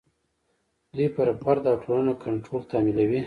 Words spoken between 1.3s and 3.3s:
فرد او ټولنه کنټرول تحمیلوي.